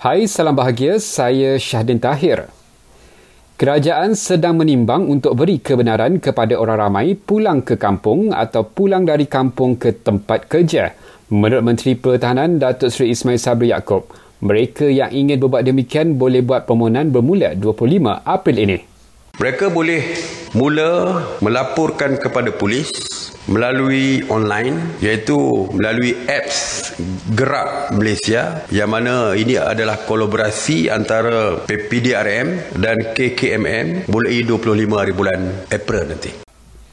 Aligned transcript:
Hai, 0.00 0.24
salam 0.24 0.56
bahagia. 0.56 0.96
Saya 0.96 1.60
Syahdin 1.60 2.00
Tahir. 2.00 2.48
Kerajaan 3.60 4.16
sedang 4.16 4.56
menimbang 4.56 5.04
untuk 5.04 5.36
beri 5.36 5.60
kebenaran 5.60 6.16
kepada 6.24 6.56
orang 6.56 6.88
ramai 6.88 7.12
pulang 7.12 7.60
ke 7.60 7.76
kampung 7.76 8.32
atau 8.32 8.64
pulang 8.64 9.04
dari 9.04 9.28
kampung 9.28 9.76
ke 9.76 9.92
tempat 10.00 10.48
kerja. 10.48 10.96
Menurut 11.28 11.60
Menteri 11.60 12.00
Pertahanan 12.00 12.56
Datuk 12.56 12.88
Seri 12.88 13.12
Ismail 13.12 13.36
Sabri 13.36 13.76
Yaakob, 13.76 14.08
mereka 14.40 14.88
yang 14.88 15.12
ingin 15.12 15.36
berbuat 15.36 15.68
demikian 15.68 16.16
boleh 16.16 16.40
buat 16.40 16.64
permohonan 16.64 17.12
bermula 17.12 17.52
25 17.52 18.24
April 18.24 18.56
ini. 18.56 18.80
Mereka 19.36 19.68
boleh 19.68 20.00
mula 20.50 21.22
melaporkan 21.38 22.18
kepada 22.18 22.50
polis 22.50 22.90
melalui 23.46 24.26
online 24.26 24.98
iaitu 24.98 25.70
melalui 25.74 26.14
apps 26.26 26.90
Gerak 27.30 27.94
Malaysia 27.94 28.66
yang 28.74 28.90
mana 28.90 29.34
ini 29.38 29.54
adalah 29.54 30.02
kolaborasi 30.02 30.90
antara 30.90 31.62
PPDRM 31.62 32.78
dan 32.78 33.14
KKMM 33.14 34.10
mulai 34.10 34.42
25 34.42 34.90
hari 34.90 35.12
bulan 35.14 35.40
April 35.70 36.02
nanti. 36.10 36.30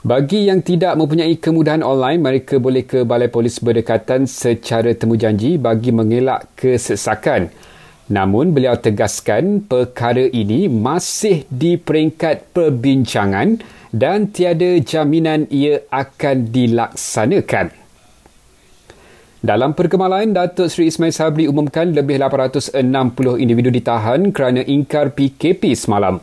Bagi 0.00 0.48
yang 0.48 0.64
tidak 0.64 0.96
mempunyai 0.96 1.36
kemudahan 1.36 1.84
online, 1.84 2.24
mereka 2.24 2.56
boleh 2.56 2.88
ke 2.88 3.04
Balai 3.04 3.28
Polis 3.28 3.60
berdekatan 3.60 4.24
secara 4.24 4.96
temujanji 4.96 5.60
bagi 5.60 5.92
mengelak 5.92 6.56
kesesakan. 6.56 7.52
Namun 8.10 8.50
beliau 8.50 8.74
tegaskan 8.74 9.62
perkara 9.62 10.26
ini 10.26 10.66
masih 10.66 11.46
di 11.46 11.78
peringkat 11.78 12.50
perbincangan 12.50 13.62
dan 13.94 14.34
tiada 14.34 14.82
jaminan 14.82 15.46
ia 15.46 15.86
akan 15.94 16.50
dilaksanakan. 16.50 17.70
Dalam 19.40 19.72
perkemalan, 19.72 20.36
Datuk 20.36 20.68
Seri 20.68 20.90
Ismail 20.90 21.14
Sabri 21.14 21.46
umumkan 21.46 21.94
lebih 21.94 22.18
860 22.18 22.76
individu 23.38 23.70
ditahan 23.70 24.34
kerana 24.34 24.66
ingkar 24.66 25.14
PKP 25.14 25.72
semalam. 25.78 26.18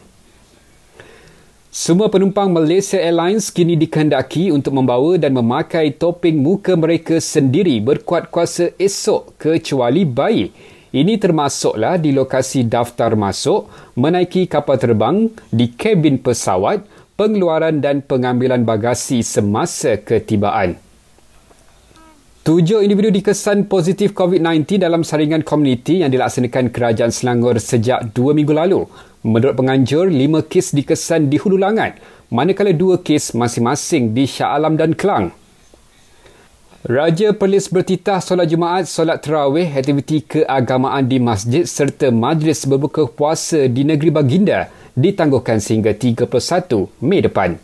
Semua 1.73 2.11
penumpang 2.11 2.51
Malaysia 2.51 2.99
Airlines 2.99 3.47
kini 3.47 3.79
dikehendaki 3.79 4.51
untuk 4.51 4.75
membawa 4.75 5.15
dan 5.15 5.33
memakai 5.33 5.95
topeng 5.95 6.35
muka 6.35 6.75
mereka 6.75 7.17
sendiri 7.17 7.79
berkuat 7.79 8.27
kuasa 8.27 8.75
esok 8.75 9.39
kecuali 9.39 10.03
bayi. 10.03 10.75
Ini 10.95 11.19
termasuklah 11.19 11.99
di 11.99 12.15
lokasi 12.15 12.63
daftar 12.63 13.19
masuk, 13.19 13.67
menaiki 13.99 14.47
kapal 14.47 14.79
terbang, 14.79 15.27
di 15.51 15.75
kabin 15.75 16.15
pesawat, 16.23 16.87
pengeluaran 17.19 17.83
dan 17.83 17.99
pengambilan 17.99 18.63
bagasi 18.63 19.19
semasa 19.19 19.99
ketibaan. 19.99 20.79
Tujuh 22.47 22.79
individu 22.79 23.11
dikesan 23.11 23.67
positif 23.67 24.15
COVID-19 24.15 24.79
dalam 24.79 25.03
saringan 25.03 25.43
komuniti 25.43 25.99
yang 25.99 26.07
dilaksanakan 26.07 26.71
Kerajaan 26.71 27.11
Selangor 27.11 27.59
sejak 27.59 28.15
dua 28.15 28.31
minggu 28.31 28.55
lalu. 28.55 28.87
Menurut 29.27 29.59
penganjur, 29.59 30.07
lima 30.07 30.39
kes 30.39 30.71
dikesan 30.71 31.27
di 31.27 31.35
Hulu 31.35 31.59
Langat, 31.59 31.99
manakala 32.31 32.71
dua 32.71 33.03
kes 33.03 33.35
masing-masing 33.35 34.15
di 34.15 34.23
Shah 34.23 34.55
Alam 34.55 34.79
dan 34.79 34.95
Kelang. 34.95 35.35
Raja 36.87 37.35
Perlis 37.35 37.67
bertitah 37.67 38.23
solat 38.23 38.47
Jumaat, 38.47 38.87
solat 38.87 39.19
terawih, 39.19 39.67
aktiviti 39.67 40.23
keagamaan 40.23 41.03
di 41.03 41.19
masjid 41.19 41.67
serta 41.67 42.15
majlis 42.15 42.63
berbuka 42.63 43.11
puasa 43.11 43.67
di 43.67 43.83
negeri 43.83 44.07
Baginda 44.07 44.71
ditangguhkan 44.95 45.59
sehingga 45.59 45.91
31 45.91 46.31
Mei 47.03 47.19
depan. 47.19 47.59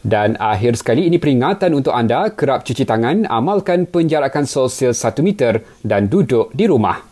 Dan 0.00 0.40
akhir 0.40 0.80
sekali 0.80 1.12
ini 1.12 1.20
peringatan 1.20 1.76
untuk 1.76 1.92
anda 1.92 2.32
kerap 2.32 2.64
cuci 2.64 2.88
tangan, 2.88 3.28
amalkan 3.28 3.84
penjarakan 3.84 4.48
sosial 4.48 4.96
1 4.96 5.20
meter 5.20 5.60
dan 5.84 6.08
duduk 6.08 6.48
di 6.56 6.64
rumah. 6.64 7.09